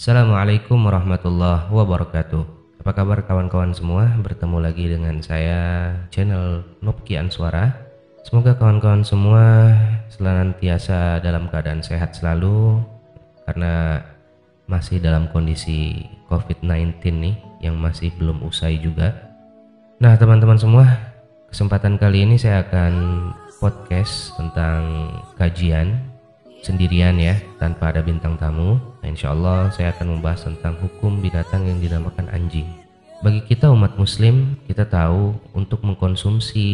[0.00, 2.40] Assalamualaikum warahmatullahi wabarakatuh.
[2.80, 4.08] Apa kabar kawan-kawan semua?
[4.24, 7.76] Bertemu lagi dengan saya channel Nopki Answara.
[8.24, 9.76] Semoga kawan-kawan semua
[10.08, 12.80] senantiasa dalam keadaan sehat selalu
[13.44, 14.00] karena
[14.64, 19.12] masih dalam kondisi COVID-19 nih yang masih belum usai juga.
[20.00, 20.96] Nah, teman-teman semua,
[21.52, 22.92] kesempatan kali ini saya akan
[23.60, 26.09] podcast tentang kajian
[26.60, 28.76] sendirian ya tanpa ada bintang tamu.
[29.00, 32.68] Nah, insya Allah saya akan membahas tentang hukum binatang yang dinamakan anjing.
[33.20, 36.68] Bagi kita umat muslim kita tahu untuk mengkonsumsi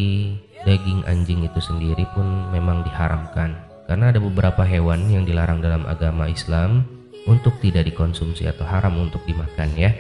[0.63, 3.59] daging anjing itu sendiri pun memang diharamkan.
[3.87, 6.87] Karena ada beberapa hewan yang dilarang dalam agama Islam
[7.27, 9.95] untuk tidak dikonsumsi atau haram untuk dimakan ya.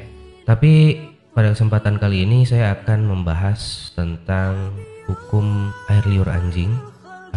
[0.47, 1.03] Tapi
[1.35, 4.75] pada kesempatan kali ini saya akan membahas tentang
[5.07, 6.71] hukum air liur anjing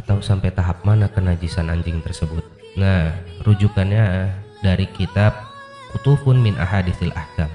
[0.10, 2.42] atau sampai tahap mana kenajisan anjing tersebut.
[2.74, 3.14] Nah,
[3.46, 4.34] rujukannya
[4.66, 5.38] dari kitab
[5.94, 7.46] Kutufun min Ahadithil Ahkam.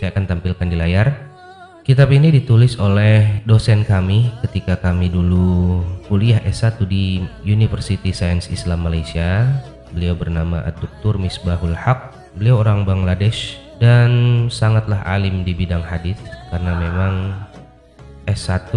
[0.00, 1.12] Saya akan tampilkan di layar.
[1.84, 8.88] Kitab ini ditulis oleh dosen kami ketika kami dulu kuliah S1 di University Science Islam
[8.88, 9.44] Malaysia.
[9.92, 11.20] Beliau bernama Dr.
[11.20, 12.16] Misbahul Haq.
[12.40, 16.16] Beliau orang Bangladesh dan sangatlah alim di bidang hadis
[16.48, 17.36] karena memang
[18.24, 18.72] S1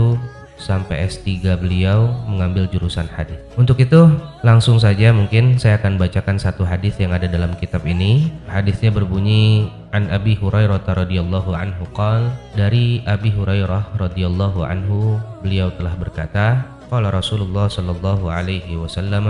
[0.57, 3.37] sampai S3 beliau mengambil jurusan hadis.
[3.59, 4.09] Untuk itu,
[4.41, 8.31] langsung saja mungkin saya akan bacakan satu hadis yang ada dalam kitab ini.
[8.47, 15.93] Hadisnya berbunyi An Abi Hurairah radhiyallahu anhu qal dari Abi Hurairah radhiyallahu anhu beliau telah
[15.93, 19.25] berkata Qala Rasulullah sallallahu alaihi wasallam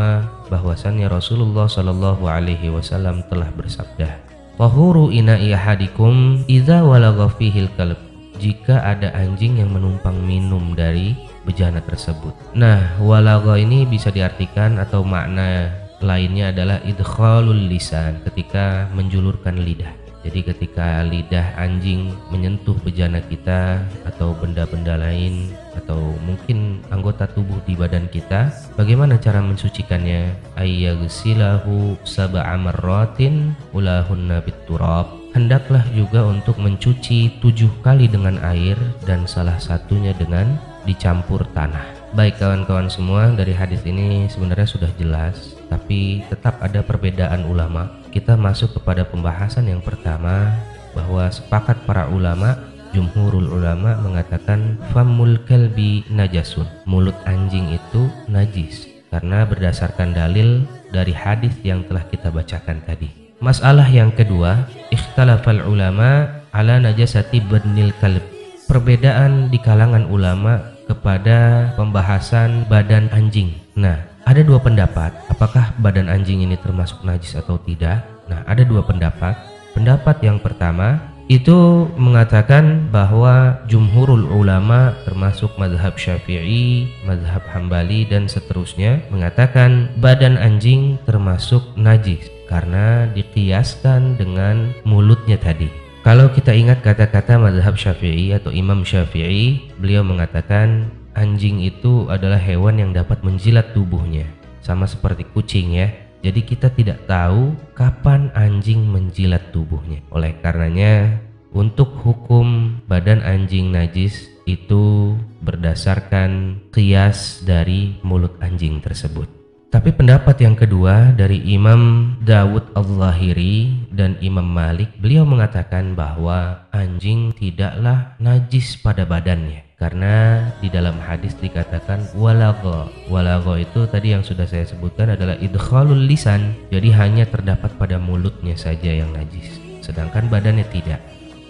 [0.52, 4.20] bahwasannya Rasulullah sallallahu alaihi wasallam telah bersabda
[4.60, 7.96] Tahuru ina ihadikum idza walagha fihil kalb
[8.38, 12.34] jika ada anjing yang menumpang minum dari bejana tersebut.
[12.56, 15.70] Nah, walaga ini bisa diartikan atau makna
[16.04, 20.04] lainnya adalah idkhalul lisan ketika menjulurkan lidah.
[20.24, 27.76] Jadi ketika lidah anjing menyentuh bejana kita atau benda-benda lain atau mungkin anggota tubuh di
[27.76, 28.48] badan kita,
[28.80, 30.32] bagaimana cara mensucikannya?
[30.56, 39.58] Ayyagsilahu sab'a marratin ulahunna biturab hendaklah juga untuk mencuci tujuh kali dengan air dan salah
[39.58, 41.84] satunya dengan dicampur tanah.
[42.14, 47.90] Baik kawan-kawan semua dari hadis ini sebenarnya sudah jelas tapi tetap ada perbedaan ulama.
[48.14, 50.54] Kita masuk kepada pembahasan yang pertama
[50.94, 52.54] bahwa sepakat para ulama
[52.94, 56.70] jumhurul ulama mengatakan famul kalbi najasun.
[56.86, 63.23] Mulut anjing itu najis karena berdasarkan dalil dari hadis yang telah kita bacakan tadi.
[63.44, 68.24] Masalah yang kedua, ikhtalafal ulama ala najasati badnil kalb.
[68.72, 73.52] Perbedaan di kalangan ulama kepada pembahasan badan anjing.
[73.76, 78.08] Nah, ada dua pendapat, apakah badan anjing ini termasuk najis atau tidak?
[78.32, 79.36] Nah, ada dua pendapat.
[79.76, 89.04] Pendapat yang pertama itu mengatakan bahwa jumhurul ulama termasuk madhab syafi'i, madhab hambali dan seterusnya
[89.12, 95.68] mengatakan badan anjing termasuk najis karena dikiaskan dengan mulutnya tadi.
[96.04, 102.76] Kalau kita ingat kata-kata madhab syafi'i atau imam syafi'i, beliau mengatakan anjing itu adalah hewan
[102.76, 104.28] yang dapat menjilat tubuhnya.
[104.60, 105.88] Sama seperti kucing ya.
[106.24, 110.04] Jadi kita tidak tahu kapan anjing menjilat tubuhnya.
[110.12, 111.20] Oleh karenanya
[111.52, 119.43] untuk hukum badan anjing najis itu berdasarkan kias dari mulut anjing tersebut.
[119.74, 127.34] Tapi pendapat yang kedua dari Imam Dawud Al-Zahiri dan Imam Malik, beliau mengatakan bahwa anjing
[127.34, 129.66] tidaklah najis pada badannya.
[129.82, 132.86] Karena di dalam hadis dikatakan walago.
[133.10, 136.54] Walago itu tadi yang sudah saya sebutkan adalah idkhalul lisan.
[136.70, 139.58] Jadi hanya terdapat pada mulutnya saja yang najis.
[139.82, 141.02] Sedangkan badannya tidak.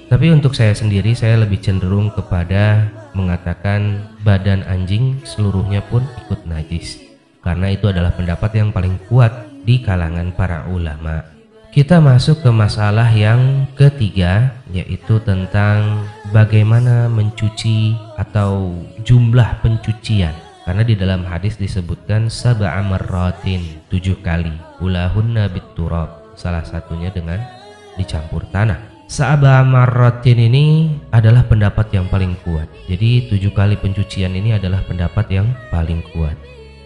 [0.08, 7.03] Tapi untuk saya sendiri saya lebih cenderung kepada mengatakan badan anjing seluruhnya pun ikut najis
[7.44, 11.28] karena itu adalah pendapat yang paling kuat di kalangan para ulama.
[11.74, 20.32] Kita masuk ke masalah yang ketiga yaitu tentang bagaimana mencuci atau jumlah pencucian.
[20.64, 22.80] Karena di dalam hadis disebutkan sab'a
[23.92, 27.42] tujuh kali ulahunna biturab salah satunya dengan
[28.00, 28.80] dicampur tanah.
[29.68, 32.70] Marratin ini adalah pendapat yang paling kuat.
[32.88, 36.38] Jadi tujuh kali pencucian ini adalah pendapat yang paling kuat.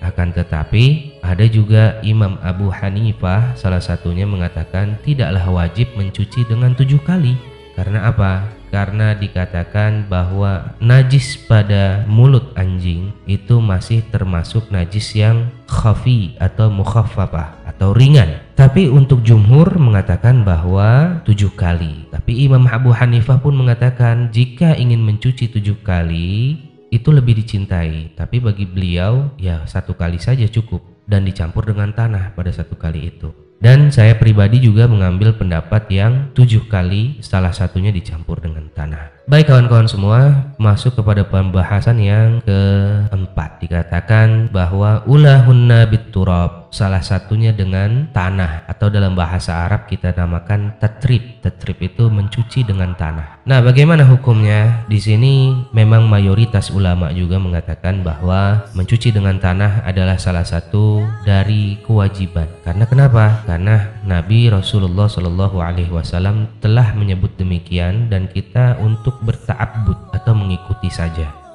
[0.02, 7.02] Akan tetapi ada juga Imam Abu Hanifah salah satunya mengatakan tidaklah wajib mencuci dengan tujuh
[7.02, 7.38] kali.
[7.78, 8.58] Karena apa?
[8.68, 17.64] Karena dikatakan bahwa najis pada mulut anjing itu masih termasuk najis yang khafi atau mukhaffafah
[17.64, 18.44] atau ringan.
[18.58, 22.10] Tapi untuk jumhur mengatakan bahwa tujuh kali.
[22.12, 26.58] Tapi Imam Abu Hanifah pun mengatakan jika ingin mencuci tujuh kali
[26.90, 28.16] itu lebih dicintai.
[28.16, 33.12] Tapi bagi beliau ya satu kali saja cukup dan dicampur dengan tanah pada satu kali
[33.12, 33.32] itu.
[33.58, 39.26] Dan saya pribadi juga mengambil pendapat yang tujuh kali salah satunya dicampur dengan tanah.
[39.26, 43.58] Baik kawan-kawan semua, masuk kepada pembahasan yang keempat.
[43.66, 51.42] Dikatakan bahwa ulahunna biturab salah satunya dengan tanah atau dalam bahasa Arab kita namakan tatrib.
[51.42, 53.42] Tatrib itu mencuci dengan tanah.
[53.50, 54.86] Nah, bagaimana hukumnya?
[54.86, 61.82] Di sini memang mayoritas ulama juga mengatakan bahwa mencuci dengan tanah adalah salah satu dari
[61.82, 62.46] kewajiban.
[62.62, 63.42] Karena kenapa?
[63.50, 70.94] Karena Nabi Rasulullah Shallallahu Alaihi Wasallam telah menyebut demikian dan kita untuk bertaabud atau mengikuti
[70.94, 71.47] saja.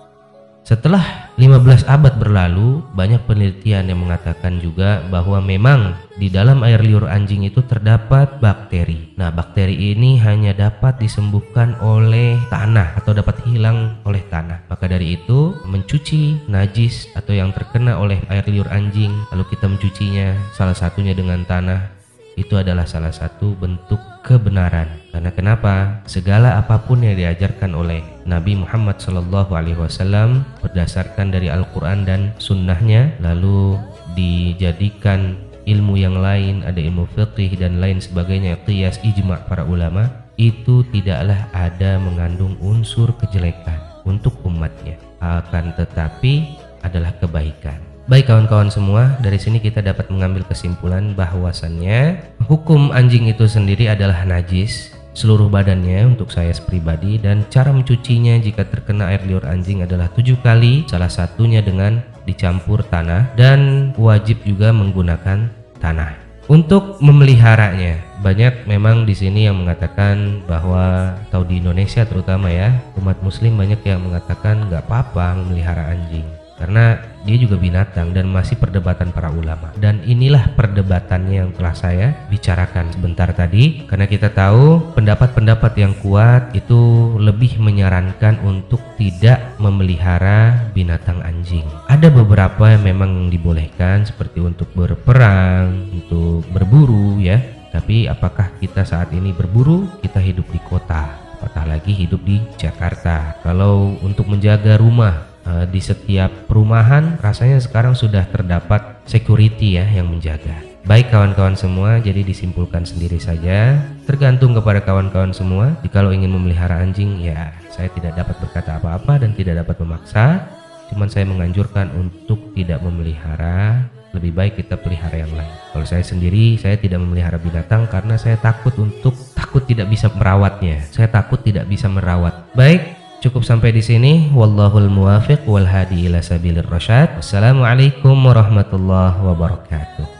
[0.72, 7.04] Setelah 15 abad berlalu, banyak penelitian yang mengatakan juga bahwa memang di dalam air liur
[7.12, 9.12] anjing itu terdapat bakteri.
[9.20, 14.64] Nah, bakteri ini hanya dapat disembuhkan oleh tanah atau dapat hilang oleh tanah.
[14.72, 20.40] Maka dari itu, mencuci najis atau yang terkena oleh air liur anjing, lalu kita mencucinya
[20.56, 21.92] salah satunya dengan tanah,
[22.40, 24.88] itu adalah salah satu bentuk kebenaran.
[25.12, 25.74] Karena kenapa?
[26.08, 32.32] Segala apa pun yang diajarkan oleh Nabi Muhammad Shallallahu Alaihi Wasallam berdasarkan dari Al-Quran dan
[32.40, 33.76] Sunnahnya, lalu
[34.16, 35.36] dijadikan
[35.68, 40.08] ilmu yang lain, ada ilmu fiqih dan lain sebagainya, qiyas ijma para ulama,
[40.40, 43.78] itu tidaklah ada mengandung unsur kejelekan
[44.08, 44.96] untuk umatnya.
[45.22, 47.91] Akan tetapi adalah kebaikan.
[48.10, 52.18] Baik kawan-kawan semua, dari sini kita dapat mengambil kesimpulan bahwasannya
[52.50, 58.66] hukum anjing itu sendiri adalah najis seluruh badannya untuk saya pribadi dan cara mencucinya jika
[58.66, 64.74] terkena air liur anjing adalah tujuh kali salah satunya dengan dicampur tanah dan wajib juga
[64.74, 65.46] menggunakan
[65.78, 66.18] tanah.
[66.50, 73.22] Untuk memeliharanya banyak memang di sini yang mengatakan bahwa atau di Indonesia terutama ya umat
[73.22, 76.94] muslim banyak yang mengatakan nggak apa-apa memelihara anjing karena
[77.26, 79.74] dia juga binatang dan masih perdebatan para ulama.
[79.74, 83.82] Dan inilah perdebatannya yang telah saya bicarakan sebentar tadi.
[83.90, 86.78] Karena kita tahu pendapat-pendapat yang kuat itu
[87.18, 91.66] lebih menyarankan untuk tidak memelihara binatang anjing.
[91.90, 97.42] Ada beberapa yang memang dibolehkan seperti untuk berperang untuk berburu ya.
[97.74, 99.88] Tapi apakah kita saat ini berburu?
[99.98, 101.34] Kita hidup di kota.
[101.42, 103.34] Apatah lagi hidup di Jakarta.
[103.42, 110.08] Kalau untuk menjaga rumah uh, di setiap perumahan rasanya sekarang sudah terdapat security ya yang
[110.08, 110.72] menjaga.
[110.82, 113.78] Baik kawan-kawan semua, jadi disimpulkan sendiri saja.
[114.02, 115.78] Tergantung kepada kawan-kawan semua.
[115.86, 120.42] Jika ingin memelihara anjing, ya saya tidak dapat berkata apa-apa dan tidak dapat memaksa.
[120.90, 123.86] Cuman saya menganjurkan untuk tidak memelihara.
[124.12, 125.54] Lebih baik kita pelihara yang lain.
[125.72, 130.84] Kalau saya sendiri, saya tidak memelihara binatang karena saya takut untuk takut tidak bisa merawatnya.
[130.90, 132.52] Saya takut tidak bisa merawat.
[132.52, 134.34] Baik, Cukup sampai di sini.
[134.34, 137.22] Wallahul muwafiq wal hadi ila sabilir rasyad.
[137.22, 140.11] Wassalamualaikum warahmatullahi wabarakatuh.